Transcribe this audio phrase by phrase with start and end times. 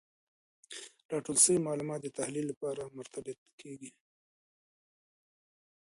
[1.11, 3.25] راټول سوي معلومات د تحلیل لپاره مرتب
[3.59, 3.91] کیږي.